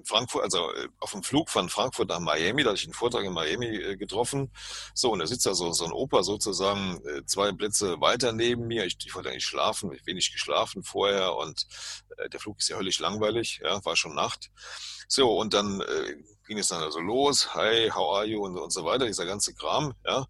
[0.05, 3.23] Frankfurt, also äh, auf dem Flug von Frankfurt nach Miami, da hatte ich einen Vortrag
[3.23, 4.51] in Miami äh, getroffen.
[4.93, 8.67] So, und da sitzt da so, so ein Opa sozusagen äh, zwei Plätze weiter neben
[8.67, 8.85] mir.
[8.85, 11.65] Ich, ich wollte eigentlich schlafen, wenig geschlafen vorher und
[12.17, 14.51] äh, der Flug ist ja höllisch langweilig, ja, war schon Nacht.
[15.07, 16.15] So, und dann äh,
[16.47, 19.53] ging es dann also los, hi, how are you und, und so weiter, dieser ganze
[19.53, 20.25] Kram, ja.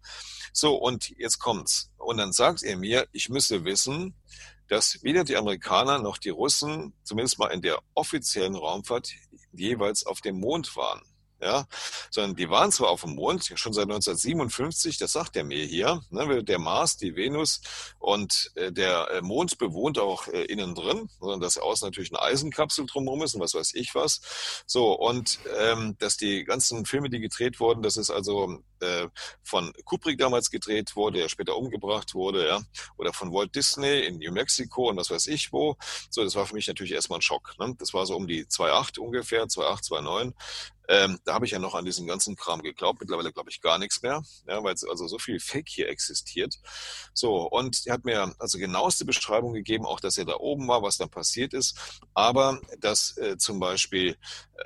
[0.52, 1.90] So, und jetzt kommt's.
[1.96, 4.14] Und dann sagt er mir, ich müsse wissen,
[4.72, 9.10] dass weder die Amerikaner noch die Russen, zumindest mal in der offiziellen Raumfahrt,
[9.52, 11.02] jeweils auf dem Mond waren
[11.42, 11.66] ja,
[12.10, 16.00] sondern die waren zwar auf dem Mond schon seit 1957, das sagt er mir hier,
[16.10, 17.60] ne, der Mars, die Venus
[17.98, 22.22] und äh, der äh, Mond bewohnt auch äh, innen drin, sondern dass außen natürlich eine
[22.22, 24.62] Eisenkapsel drumherum ist und was weiß ich was.
[24.66, 29.08] So, und ähm, dass die ganzen Filme, die gedreht wurden, das ist also äh,
[29.42, 32.60] von Kubrick damals gedreht wurde, der später umgebracht wurde, ja,
[32.96, 35.76] oder von Walt Disney in New Mexico und was weiß ich wo.
[36.10, 37.54] So, das war für mich natürlich erstmal ein Schock.
[37.58, 37.74] Ne?
[37.78, 40.32] Das war so um die 2,8 ungefähr, 2,8, 2,9.
[40.88, 43.00] Ähm, da habe ich ja noch an diesen ganzen Kram geglaubt.
[43.00, 46.56] Mittlerweile glaube ich gar nichts mehr, ja, weil also so viel Fake hier existiert.
[47.14, 50.82] So, und er hat mir also genaueste Beschreibung gegeben, auch dass er da oben war,
[50.82, 51.78] was dann passiert ist.
[52.14, 54.16] Aber dass äh, zum Beispiel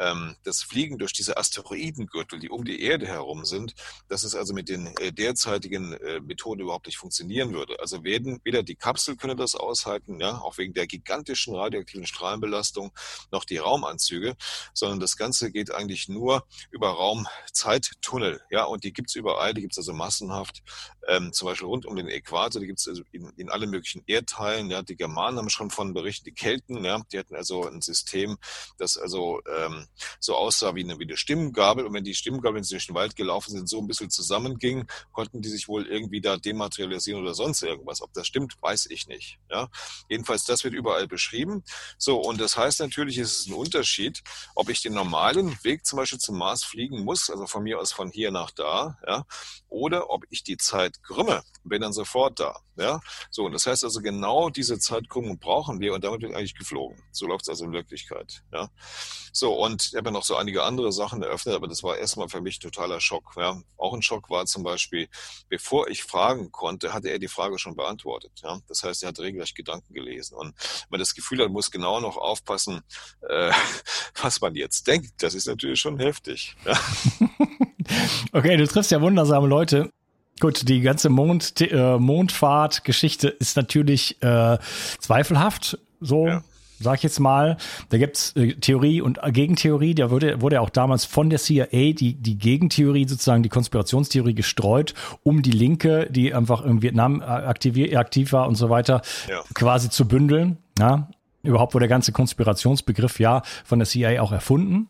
[0.01, 3.75] ähm, das Fliegen durch diese Asteroidengürtel, die um die Erde herum sind,
[4.09, 7.79] dass es also mit den äh, derzeitigen äh, Methoden überhaupt nicht funktionieren würde.
[7.81, 12.93] Also werden, weder die Kapsel könne das aushalten, ja, auch wegen der gigantischen radioaktiven Strahlenbelastung,
[13.33, 14.37] noch die Raumanzüge,
[14.75, 19.79] sondern das Ganze geht eigentlich nur über Raumzeittunnel, ja, und die gibt's überall, die gibt's
[19.79, 20.63] also massenhaft,
[21.07, 24.71] ähm, zum Beispiel rund um den Äquator, die gibt's also in, in allen möglichen Erdteilen,
[24.71, 28.39] ja, die Germanen haben schon von berichtet, die Kelten, ja, die hatten also ein System,
[28.79, 29.87] das also ähm,
[30.21, 31.87] so aussah wie eine, wie eine Stimmgabel.
[31.87, 34.89] Und wenn die Stimmgabel, wenn sie durch den Wald gelaufen sind, so ein bisschen zusammengingen,
[35.13, 38.03] konnten die sich wohl irgendwie da dematerialisieren oder sonst irgendwas.
[38.03, 39.39] Ob das stimmt, weiß ich nicht.
[39.51, 39.69] Ja?
[40.09, 41.63] Jedenfalls, das wird überall beschrieben.
[41.99, 44.23] So, und das heißt natürlich, ist es ein Unterschied,
[44.55, 47.93] ob ich den normalen Weg zum Beispiel zum Mars fliegen muss, also von mir aus
[47.93, 49.25] von hier nach da, ja,
[49.69, 52.57] oder ob ich die Zeit krümme, bin dann sofort da.
[52.79, 56.55] Ja, so, und das heißt also, genau diese Zeitkrümmung brauchen wir und damit wird eigentlich
[56.55, 57.03] geflogen.
[57.11, 58.43] So läuft es also in Wirklichkeit.
[58.53, 58.71] Ja,
[59.33, 62.29] so, und ich habe ja noch so einige andere Sachen eröffnet, aber das war erstmal
[62.29, 63.35] für mich totaler Schock.
[63.37, 63.61] Ja.
[63.77, 65.09] Auch ein Schock war zum Beispiel,
[65.49, 68.33] bevor ich fragen konnte, hatte er die Frage schon beantwortet.
[68.43, 68.61] Ja.
[68.69, 70.37] Das heißt, er hat regelrecht Gedanken gelesen.
[70.37, 70.55] Und
[70.89, 72.83] man das Gefühl hat, muss genau noch aufpassen,
[73.29, 73.53] äh,
[74.23, 76.57] was man jetzt denkt, das ist natürlich schon heftig.
[76.65, 76.81] Ja.
[78.33, 79.91] okay, du triffst ja wundersame Leute.
[80.41, 84.59] Gut, die ganze Mond, äh, Mondfahrt-Geschichte ist natürlich äh,
[85.01, 85.79] zweifelhaft.
[86.01, 86.27] So.
[86.27, 86.43] Ja
[86.79, 87.57] sag ich jetzt mal.
[87.89, 89.95] Da gibt's äh, Theorie und Gegentheorie.
[89.95, 94.95] Da wurde, wurde auch damals von der CIA die, die Gegentheorie, sozusagen die Konspirationstheorie gestreut,
[95.23, 99.41] um die Linke, die einfach in Vietnam aktiv, aktiv war und so weiter, ja.
[99.55, 100.59] quasi zu bündeln.
[100.79, 101.09] Ja?
[101.43, 104.89] Überhaupt wurde der ganze Konspirationsbegriff ja von der CIA auch erfunden.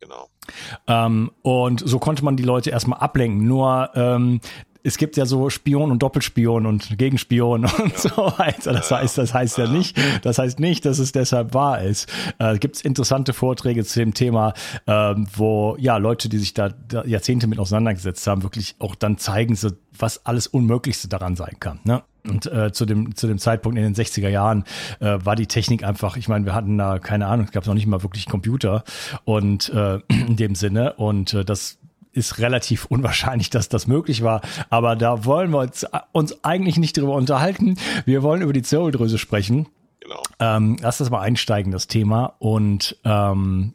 [0.00, 0.28] Genau.
[0.86, 3.46] Ähm, und so konnte man die Leute erstmal ablenken.
[3.46, 4.40] Nur ähm,
[4.82, 7.98] es gibt ja so Spion und Doppelspion und Gegenspion und ja.
[7.98, 8.72] so weiter.
[8.72, 12.08] Das heißt, das heißt ja nicht, das heißt nicht, dass es deshalb wahr ist.
[12.38, 14.54] Äh, gibt es interessante Vorträge zu dem Thema,
[14.86, 19.18] äh, wo ja Leute, die sich da, da, Jahrzehnte mit auseinandergesetzt haben, wirklich auch dann
[19.18, 21.80] zeigen, so, was alles Unmöglichste daran sein kann.
[21.84, 22.02] Ne?
[22.28, 24.64] Und äh, zu dem zu dem Zeitpunkt in den 60er Jahren
[25.00, 27.74] äh, war die Technik einfach, ich meine, wir hatten da keine Ahnung, es gab noch
[27.74, 28.84] nicht mal wirklich Computer
[29.24, 31.77] und äh, in dem Sinne und äh, das
[32.12, 34.40] ist relativ unwahrscheinlich, dass das möglich war.
[34.70, 37.76] Aber da wollen wir uns, uns eigentlich nicht drüber unterhalten.
[38.04, 39.68] Wir wollen über die Zirbeldrüse sprechen.
[40.00, 40.22] Genau.
[40.38, 42.34] Ähm, lass das mal einsteigen, das Thema.
[42.38, 43.74] Und ähm,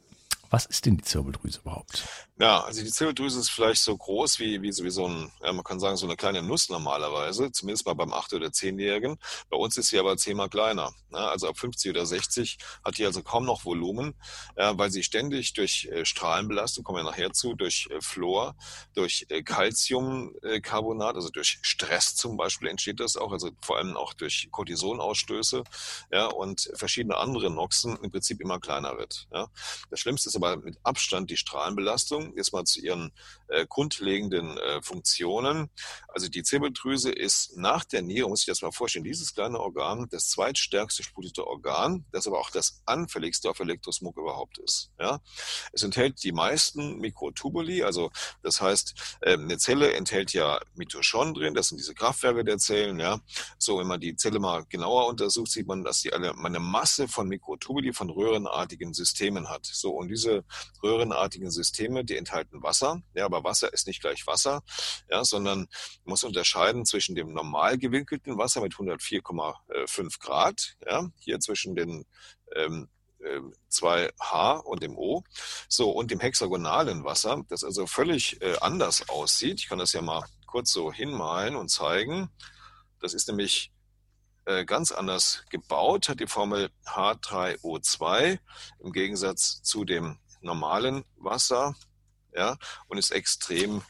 [0.49, 2.05] was ist denn die Zirbeldrüse überhaupt?
[2.43, 5.63] Ja, also die Zirbeldrüse ist vielleicht so groß wie, wie, wie so ein, ja, man
[5.63, 9.17] kann sagen, so eine kleine Nuss normalerweise, zumindest mal beim 8- oder 10-Jährigen.
[9.49, 10.91] Bei uns ist sie aber zehnmal kleiner.
[11.09, 11.19] Ne?
[11.19, 14.13] Also ab 50 oder 60 hat die also kaum noch Volumen,
[14.55, 18.57] äh, weil sie ständig durch äh, Strahlenbelastung, kommen wir nachher zu, durch äh, Fluor,
[18.93, 24.13] durch äh, Calciumcarbonat, also durch Stress zum Beispiel entsteht das auch, also vor allem auch
[24.13, 25.63] durch Cortisonausstöße
[26.11, 29.29] ja, und verschiedene andere Noxen im Prinzip immer kleiner wird.
[29.31, 29.47] Ja?
[29.89, 33.11] Das Schlimmste ist aber mit Abstand die Strahlenbelastung jetzt mal zu ihren
[33.53, 35.69] äh, grundlegenden äh, Funktionen.
[36.07, 40.07] Also die Zirbeldrüse ist nach der Niere, muss ich das mal vorstellen, dieses kleine Organ,
[40.09, 44.91] das zweitstärkste splutete Organ, das aber auch das anfälligste auf Elektrosmog überhaupt ist.
[44.99, 45.19] Ja?
[45.71, 48.11] Es enthält die meisten Mikrotubuli, also
[48.41, 52.99] das heißt, äh, eine Zelle enthält ja Mitochondrien, das sind diese Kraftwerke der Zellen.
[52.99, 53.19] Ja?
[53.57, 57.07] So, wenn man die Zelle mal genauer untersucht, sieht man, dass sie alle eine Masse
[57.07, 59.65] von Mikrotubuli, von röhrenartigen Systemen hat.
[59.65, 60.43] So, und diese
[60.81, 63.01] röhrenartigen Systeme, die enthalten Wasser.
[63.13, 64.63] Ja, aber Wasser ist nicht gleich Wasser,
[65.09, 65.67] ja, sondern
[66.03, 72.05] muss unterscheiden zwischen dem normal gewinkelten Wasser mit 104,5 Grad, ja, hier zwischen den
[72.55, 72.89] ähm,
[73.71, 75.23] 2H ähm, und dem O.
[75.69, 79.59] So, und dem hexagonalen Wasser, das also völlig äh, anders aussieht.
[79.59, 82.29] Ich kann das ja mal kurz so hinmalen und zeigen.
[82.99, 83.71] Das ist nämlich
[84.45, 88.39] äh, ganz anders gebaut, hat die Formel H3O2
[88.79, 91.75] im Gegensatz zu dem normalen Wasser,
[92.35, 93.81] ja, und ist extrem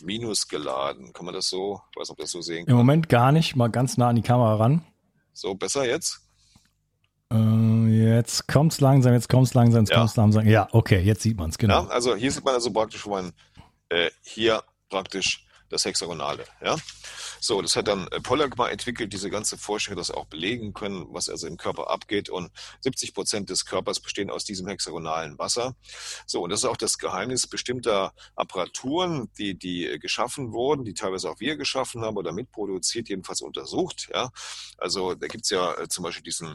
[0.00, 1.12] minusgeladen.
[1.12, 2.72] Kann man das so, ich weiß nicht, ob das so sehen kann.
[2.72, 4.84] Im Moment gar nicht, mal ganz nah an die Kamera ran.
[5.32, 6.20] So, besser jetzt?
[7.32, 9.98] Äh, jetzt kommt's langsam, jetzt kommt's langsam, jetzt ja.
[9.98, 10.46] kommt's langsam.
[10.46, 11.84] Ja, okay, jetzt sieht man es, genau.
[11.84, 13.32] Ja, also hier sieht man also praktisch, wo man
[13.88, 15.43] äh, hier praktisch
[15.74, 16.44] das Hexagonale.
[16.62, 16.76] Ja?
[17.40, 21.06] So, das hat dann äh, Pollack mal entwickelt, diese ganze Forschung das auch belegen können,
[21.10, 22.30] was also im Körper abgeht.
[22.30, 25.76] Und 70 Prozent des Körpers bestehen aus diesem hexagonalen Wasser.
[26.26, 30.94] So, und das ist auch das Geheimnis bestimmter Apparaturen, die, die äh, geschaffen wurden, die
[30.94, 34.08] teilweise auch wir geschaffen haben oder mitproduziert, jedenfalls untersucht.
[34.12, 34.30] Ja?
[34.78, 36.54] Also da gibt's ja äh, zum Beispiel diesen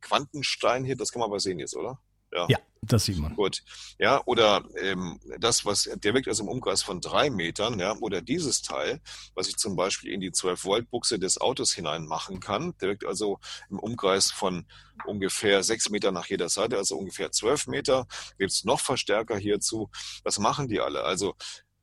[0.00, 1.98] Quantenstein hier, das kann man aber sehen jetzt, oder?
[2.32, 2.46] Ja.
[2.48, 3.34] ja, das sieht man.
[3.34, 3.62] Gut.
[3.98, 8.20] Ja, oder ähm, das, was, der wirkt also im Umkreis von drei Metern, ja, oder
[8.20, 9.00] dieses Teil,
[9.34, 13.38] was ich zum Beispiel in die 12-Volt-Buchse des Autos hinein machen kann, der wirkt also
[13.70, 14.66] im Umkreis von
[15.06, 18.06] ungefähr sechs Meter nach jeder Seite, also ungefähr zwölf Meter.
[18.38, 19.90] Gibt es noch Verstärker hierzu.
[20.22, 21.04] Was machen die alle?
[21.04, 21.34] Also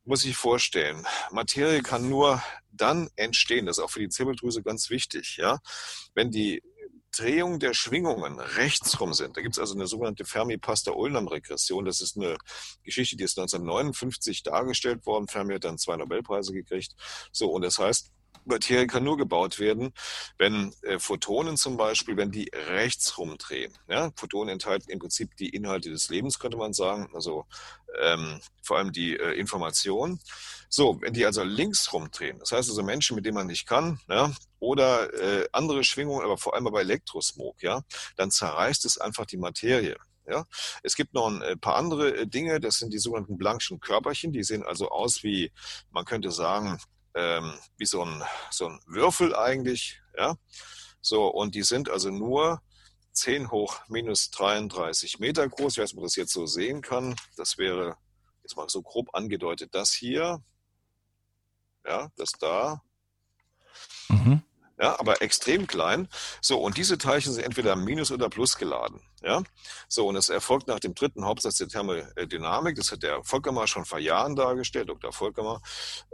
[0.04, 4.88] muss ich vorstellen, Materie kann nur dann entstehen, das ist auch für die Zirbeldrüse ganz
[4.90, 5.58] wichtig, ja,
[6.14, 6.62] wenn die
[7.18, 9.36] Drehung der Schwingungen rechtsrum sind.
[9.36, 11.84] Da gibt es also eine sogenannte Fermi-Pasta-Ullnam-Regression.
[11.84, 12.36] Das ist eine
[12.82, 15.28] Geschichte, die ist 1959 dargestellt worden.
[15.28, 16.94] Fermi hat dann zwei Nobelpreise gekriegt.
[17.32, 18.12] So, und das heißt,
[18.46, 19.92] Materie kann nur gebaut werden,
[20.38, 23.72] wenn äh, Photonen zum Beispiel, wenn die rechts rumdrehen.
[23.88, 24.10] Ja?
[24.16, 27.46] Photonen enthalten im Prinzip die Inhalte des Lebens, könnte man sagen, also
[28.00, 30.20] ähm, vor allem die äh, Information.
[30.68, 34.00] So, wenn die also links rumdrehen, das heißt also Menschen, mit denen man nicht kann,
[34.08, 37.82] ja, oder äh, andere Schwingungen, aber vor allem bei Elektrosmog, ja,
[38.16, 39.96] dann zerreißt es einfach die Materie.
[40.28, 40.44] Ja,
[40.82, 44.32] es gibt noch ein äh, paar andere äh, Dinge, das sind die sogenannten Blankschen Körperchen,
[44.32, 45.52] die sehen also aus wie,
[45.92, 46.80] man könnte sagen,
[47.16, 50.00] ähm, wie so ein, so ein Würfel eigentlich.
[50.16, 50.36] Ja?
[51.00, 52.62] So, und die sind also nur
[53.12, 55.72] 10 hoch minus 33 Meter groß.
[55.72, 57.16] Ich weiß nicht, ob man das jetzt so sehen kann.
[57.36, 57.96] Das wäre
[58.42, 60.42] jetzt mal so grob angedeutet, das hier.
[61.84, 62.82] Ja, das da.
[64.08, 64.42] Mhm
[64.80, 66.08] ja, aber extrem klein.
[66.40, 69.00] So, und diese Teilchen sind entweder minus oder plus geladen.
[69.22, 69.42] Ja,
[69.88, 72.76] so, und es erfolgt nach dem dritten Hauptsatz der Thermodynamik.
[72.76, 75.10] Das hat der Volkermar schon vor Jahren dargestellt, Dr.
[75.12, 75.62] Volkermar.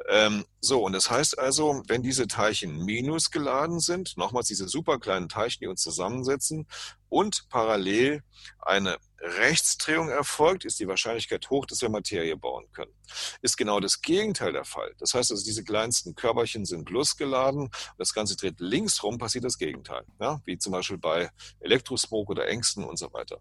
[0.08, 5.00] Ähm, so, und das heißt also, wenn diese Teilchen minus geladen sind, nochmals diese super
[5.00, 6.68] kleinen Teilchen, die uns zusammensetzen,
[7.08, 8.22] und parallel
[8.60, 12.92] eine Rechtsdrehung erfolgt, ist die Wahrscheinlichkeit hoch, dass wir Materie bauen können.
[13.40, 14.94] Ist genau das Gegenteil der Fall.
[14.98, 19.44] Das heißt also, diese kleinsten Körperchen sind plus geladen, das Ganze dreht links rum, passiert
[19.44, 20.04] das Gegenteil.
[20.20, 20.40] Ja?
[20.44, 21.30] Wie zum Beispiel bei
[21.60, 23.40] Elektrosmog oder Ängsten und so weiter.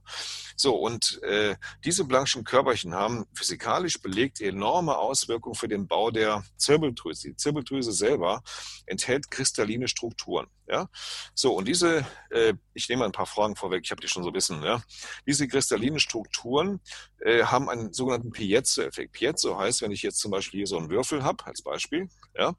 [0.56, 6.44] So, und äh, diese blanchen Körperchen haben physikalisch belegt enorme Auswirkungen für den Bau der
[6.58, 7.30] Zirbeldrüse.
[7.30, 8.44] Die Zirbeldrüse selber
[8.86, 10.48] enthält kristalline Strukturen.
[10.67, 10.88] Ja,
[11.34, 14.32] so und diese, äh, ich nehme ein paar Fragen vorweg, ich habe die schon so
[14.32, 14.63] bisschen.
[14.63, 14.82] Ja,
[15.28, 16.81] diese kristallinen Strukturen
[17.19, 19.13] äh, haben einen sogenannten Piezo-Effekt.
[19.13, 22.55] Piezo heißt, wenn ich jetzt zum Beispiel hier so einen Würfel habe, als Beispiel, ja,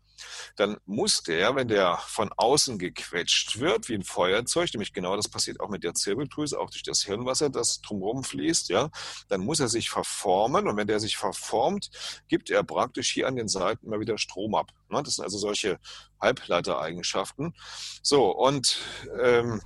[0.56, 5.28] dann muss der, wenn der von außen gequetscht wird, wie ein Feuerzeug, nämlich genau das
[5.28, 8.88] passiert auch mit der Zirbeldrüse, auch durch das Hirnwasser, das drumherum fließt, ja,
[9.28, 11.90] dann muss er sich verformen und wenn der sich verformt,
[12.28, 14.70] gibt er praktisch hier an den Seiten immer wieder Strom ab.
[14.88, 15.02] Ne?
[15.02, 15.78] Das sind also solche
[16.20, 17.54] Halbleitereigenschaften.
[18.02, 18.78] So, und
[19.20, 19.60] ähm,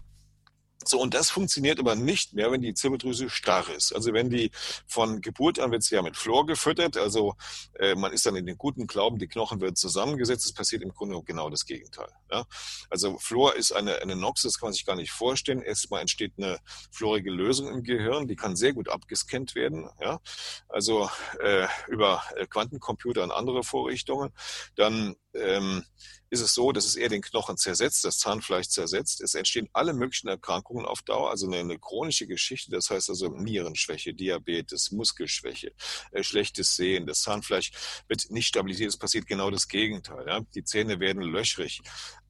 [0.88, 3.94] so, und das funktioniert aber nicht mehr, wenn die Zirbeldrüse starr ist.
[3.94, 4.50] Also wenn die
[4.86, 7.34] von Geburt an wird sie ja mit Flor gefüttert, also
[7.78, 10.92] äh, man ist dann in den guten Glauben, die Knochen werden zusammengesetzt, es passiert im
[10.92, 12.08] Grunde genau das Gegenteil.
[12.30, 12.44] Ja?
[12.90, 15.62] Also Flor ist eine, eine Nox, das kann man sich gar nicht vorstellen.
[15.62, 16.58] Erstmal entsteht eine
[16.90, 20.20] florige Lösung im Gehirn, die kann sehr gut abgescannt werden, ja?
[20.68, 21.08] also
[21.40, 24.32] äh, über äh, Quantencomputer und andere Vorrichtungen.
[24.76, 25.84] Dann ähm,
[26.28, 29.20] ist es so, dass es eher den Knochen zersetzt, das Zahnfleisch zersetzt.
[29.20, 33.28] Es entstehen alle möglichen Erkrankungen auf Dauer, also eine, eine chronische Geschichte, das heißt also
[33.28, 35.72] Nierenschwäche, Diabetes, Muskelschwäche,
[36.12, 37.70] äh, schlechtes Sehen, das Zahnfleisch
[38.08, 40.26] wird nicht stabilisiert, es passiert genau das Gegenteil.
[40.26, 40.40] Ja?
[40.54, 41.80] Die Zähne werden löchrig.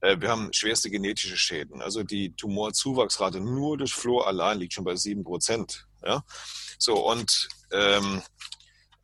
[0.01, 1.81] Äh, wir haben schwerste genetische Schäden.
[1.81, 5.87] Also die Tumorzuwachsrate nur durch Fluor allein liegt schon bei sieben Prozent.
[6.03, 6.23] Ja?
[6.77, 8.21] So, und ähm,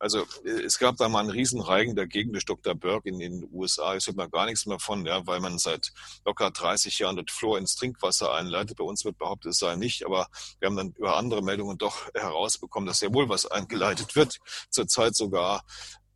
[0.04, 2.74] also äh, es gab da mal einen Riesenreigen dagegen durch Dr.
[2.74, 3.94] Burke in den USA.
[3.94, 5.94] Es hört man gar nichts mehr von, ja, weil man seit
[6.26, 8.76] locker 30 Jahren dort Fluor ins Trinkwasser einleitet.
[8.76, 10.28] Bei uns wird behauptet, es sei nicht, aber
[10.60, 14.38] wir haben dann über andere Meldungen doch herausbekommen, dass sehr wohl was eingeleitet wird.
[14.68, 15.64] Zurzeit sogar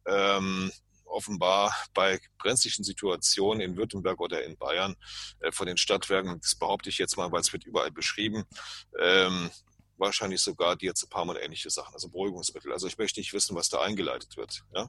[0.07, 0.71] ähm,
[1.07, 4.97] offenbar bei brenzlichen Situationen in Württemberg oder in Bayern
[5.41, 8.45] äh, von den Stadtwerken, das behaupte ich jetzt mal, weil es wird überall beschrieben,
[9.01, 9.51] ähm,
[9.99, 12.73] wahrscheinlich sogar Diazepam und ähnliche Sachen, also Beruhigungsmittel.
[12.73, 14.65] Also ich möchte nicht wissen, was da eingeleitet wird.
[14.75, 14.89] Ja?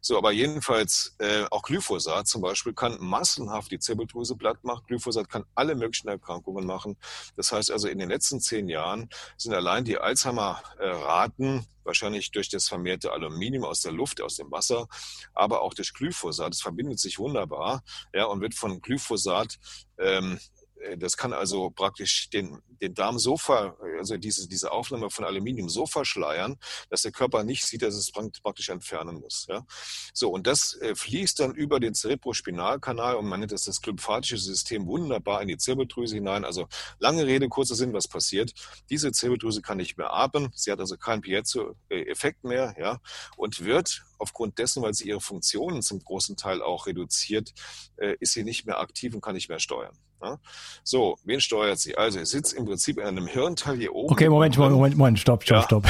[0.00, 4.84] So, aber jedenfalls äh, auch Glyphosat zum Beispiel kann massenhaft die Zirbeldrüse platt machen.
[4.86, 6.96] Glyphosat kann alle möglichen Erkrankungen machen.
[7.36, 12.68] Das heißt also, in den letzten zehn Jahren sind allein die Alzheimer-Raten wahrscheinlich durch das
[12.68, 14.86] vermehrte Aluminium aus der Luft, aus dem Wasser,
[15.34, 16.52] aber auch durch Glyphosat.
[16.52, 17.82] Das verbindet sich wunderbar
[18.14, 19.58] ja, und wird von Glyphosat
[19.98, 20.57] ähm, äh,
[20.96, 25.68] das kann also praktisch den, den Darm so ver, also diese, diese Aufnahme von Aluminium
[25.68, 26.56] so verschleiern,
[26.90, 29.46] dass der Körper nicht sieht, dass es praktisch entfernen muss.
[29.48, 29.66] Ja?
[30.12, 34.38] So, und das äh, fließt dann über den Cerebrospinalkanal und man nennt das das glymphatische
[34.38, 36.44] System wunderbar in die Zirbeldrüse hinein.
[36.44, 38.52] Also lange Rede, kurzer Sinn, was passiert.
[38.90, 43.00] Diese Zirbeldrüse kann nicht mehr atmen, sie hat also keinen Piezo-Effekt mehr, ja,
[43.36, 47.52] und wird aufgrund dessen, weil sie ihre Funktionen zum großen Teil auch reduziert,
[47.96, 49.96] äh, ist sie nicht mehr aktiv und kann nicht mehr steuern.
[50.22, 50.38] Ja?
[50.82, 51.96] So, wen steuert sie?
[51.96, 54.12] Also, sie sitzt im Prinzip in einem Hirnteil hier oben.
[54.12, 55.62] Okay, Moment, Moment, Moment, Moment, stopp, stopp, ja.
[55.62, 55.84] stopp.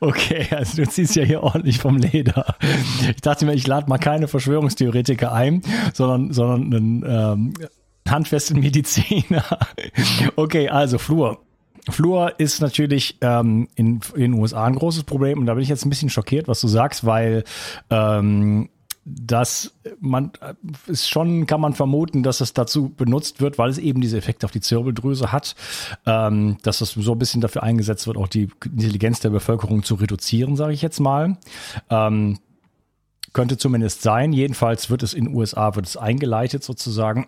[0.00, 0.26] okay.
[0.36, 2.56] okay, also du ziehst ja hier ordentlich vom Leder.
[3.08, 5.62] Ich dachte mir, ich lade mal keine Verschwörungstheoretiker ein,
[5.94, 7.54] sondern, sondern einen ähm,
[8.08, 9.44] handfesten Mediziner.
[10.36, 11.38] okay, also Flur.
[11.88, 15.68] Fluor ist natürlich ähm, in, in den USA ein großes Problem und da bin ich
[15.68, 17.44] jetzt ein bisschen schockiert, was du sagst, weil
[17.90, 18.68] ähm,
[19.08, 20.32] dass man
[20.88, 24.44] ist schon kann man vermuten, dass es dazu benutzt wird, weil es eben diese Effekte
[24.44, 25.54] auf die Zirbeldrüse hat,
[26.06, 29.94] ähm, dass es so ein bisschen dafür eingesetzt wird, auch die Intelligenz der Bevölkerung zu
[29.94, 31.38] reduzieren, sage ich jetzt mal.
[31.88, 32.38] Ähm,
[33.32, 34.32] könnte zumindest sein.
[34.32, 37.26] Jedenfalls wird es in den USA wird es eingeleitet sozusagen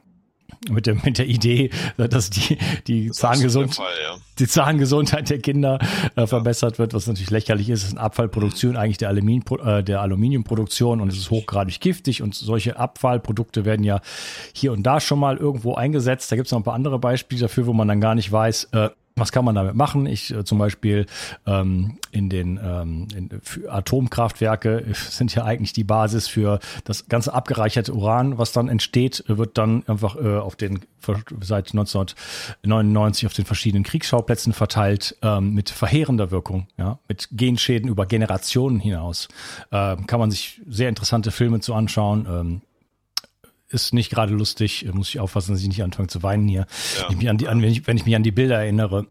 [0.70, 4.16] mit, dem, mit der Idee, dass die, die, das Zahngesund Fall, ja.
[4.38, 5.78] die Zahngesundheit der Kinder
[6.16, 7.82] äh, verbessert wird, was natürlich lächerlich ist.
[7.82, 12.22] Es ist eine Abfallproduktion eigentlich der, Aluminium, äh, der Aluminiumproduktion und es ist hochgradig giftig
[12.22, 14.00] und solche Abfallprodukte werden ja
[14.52, 16.32] hier und da schon mal irgendwo eingesetzt.
[16.32, 18.70] Da gibt es noch ein paar andere Beispiele dafür, wo man dann gar nicht weiß,
[18.72, 20.07] äh, was kann man damit machen?
[20.07, 21.07] Ich äh, zum Beispiel
[21.46, 27.92] ähm, in den ähm, in, Atomkraftwerke sind ja eigentlich die Basis für das ganze abgereicherte
[27.92, 30.81] Uran, was dann entsteht, wird dann einfach äh, auf den
[31.40, 38.07] seit 1999 auf den verschiedenen Kriegsschauplätzen verteilt ähm, mit verheerender Wirkung, ja, mit Genschäden über
[38.07, 39.28] Generationen hinaus.
[39.70, 42.26] Äh, kann man sich sehr interessante Filme zu anschauen.
[42.28, 42.61] Ähm,
[43.68, 46.66] ist nicht gerade lustig, muss ich aufpassen, dass ich nicht anfange zu weinen hier.
[46.98, 47.16] Ja.
[47.18, 49.07] Ich an die, an, wenn, ich, wenn ich mich an die Bilder erinnere.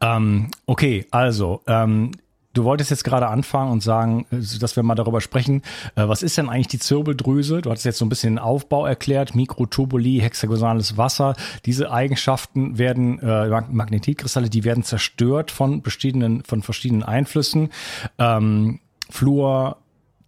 [0.00, 0.16] Ja.
[0.16, 2.12] Ähm, okay, also, ähm,
[2.54, 5.62] du wolltest jetzt gerade anfangen und sagen, dass wir mal darüber sprechen,
[5.96, 7.60] äh, was ist denn eigentlich die Zirbeldrüse?
[7.60, 11.36] Du hattest jetzt so ein bisschen den Aufbau erklärt, Mikrotubuli, hexagonales Wasser.
[11.66, 17.70] Diese Eigenschaften werden, äh, Magnetitkristalle, die werden zerstört von verschiedenen, von verschiedenen Einflüssen.
[18.18, 19.78] Ähm, Fluor,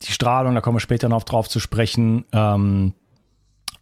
[0.02, 2.24] die Strahlung, da kommen wir später noch drauf zu sprechen.
[2.32, 2.94] Ähm,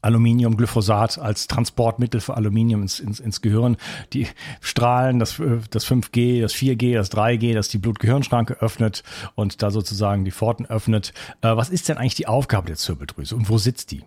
[0.04, 3.76] Aluminium, Glyphosat als Transportmittel für Aluminium ins, ins, ins Gehirn.
[4.12, 4.28] Die
[4.60, 9.02] Strahlen, das, das 5G, das 4G, das 3G, das die Blut-Gehirn-Schranke öffnet
[9.34, 11.14] und da sozusagen die Pforten öffnet.
[11.40, 14.04] Äh, was ist denn eigentlich die Aufgabe der Zirbeldrüse und wo sitzt die?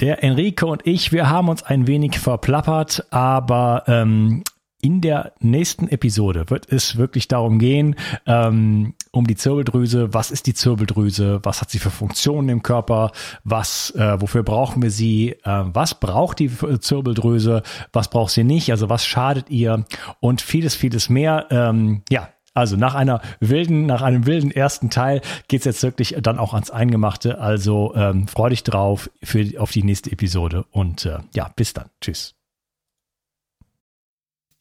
[0.00, 4.42] Der Enrico und ich, wir haben uns ein wenig verplappert, aber ähm,
[4.82, 10.12] in der nächsten Episode wird es wirklich darum gehen, ähm, um die Zirbeldrüse.
[10.12, 11.40] Was ist die Zirbeldrüse?
[11.42, 13.12] Was hat sie für Funktionen im Körper?
[13.44, 15.32] Was, äh, wofür brauchen wir sie?
[15.44, 17.62] Äh, was braucht die Zirbeldrüse?
[17.92, 18.70] Was braucht sie nicht?
[18.70, 19.84] Also was schadet ihr?
[20.20, 21.46] Und vieles, vieles mehr.
[21.50, 26.38] Ähm, ja, also nach einer wilden, nach einem wilden ersten Teil geht's jetzt wirklich dann
[26.38, 27.38] auch ans Eingemachte.
[27.38, 31.90] Also ähm, freu dich drauf für, auf die nächste Episode und äh, ja, bis dann.
[32.00, 32.34] Tschüss.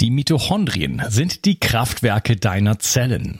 [0.01, 3.39] Die Mitochondrien sind die Kraftwerke deiner Zellen.